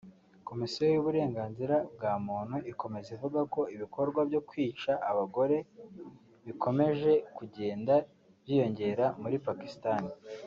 [0.47, 5.57] Komisiyo y’uburenganzira bwa muntu ikomeza ivuga ko ibikorwa byo kwica abagore
[6.45, 7.93] bikomeje kugenda
[8.41, 10.09] byiyongera muri Pakisitani